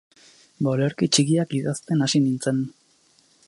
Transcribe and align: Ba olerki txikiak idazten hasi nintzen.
Ba 0.67 0.71
olerki 0.71 1.09
txikiak 1.17 1.53
idazten 1.59 2.01
hasi 2.07 2.23
nintzen. 2.27 2.67